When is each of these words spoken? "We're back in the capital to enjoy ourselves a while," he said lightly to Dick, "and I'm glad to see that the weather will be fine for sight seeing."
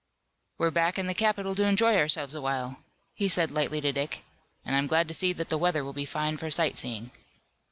"We're 0.57 0.71
back 0.71 0.97
in 0.97 1.05
the 1.05 1.13
capital 1.13 1.53
to 1.53 1.63
enjoy 1.63 1.95
ourselves 1.95 2.33
a 2.33 2.41
while," 2.41 2.83
he 3.13 3.27
said 3.27 3.51
lightly 3.51 3.81
to 3.81 3.91
Dick, 3.91 4.23
"and 4.65 4.75
I'm 4.75 4.87
glad 4.87 5.07
to 5.09 5.13
see 5.13 5.31
that 5.33 5.49
the 5.49 5.59
weather 5.59 5.83
will 5.83 5.93
be 5.93 6.05
fine 6.05 6.37
for 6.37 6.49
sight 6.49 6.79
seeing." 6.79 7.11